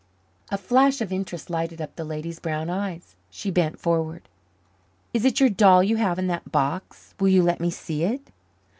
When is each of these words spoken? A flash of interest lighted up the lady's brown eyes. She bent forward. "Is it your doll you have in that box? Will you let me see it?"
A 0.49 0.57
flash 0.57 0.99
of 0.99 1.11
interest 1.13 1.47
lighted 1.51 1.79
up 1.79 1.95
the 1.95 2.03
lady's 2.03 2.39
brown 2.39 2.71
eyes. 2.71 3.15
She 3.29 3.51
bent 3.51 3.79
forward. 3.79 4.27
"Is 5.13 5.25
it 5.25 5.39
your 5.39 5.49
doll 5.49 5.83
you 5.83 5.97
have 5.97 6.17
in 6.17 6.25
that 6.25 6.51
box? 6.51 7.13
Will 7.19 7.27
you 7.29 7.43
let 7.43 7.59
me 7.59 7.69
see 7.69 8.03
it?" 8.05 8.31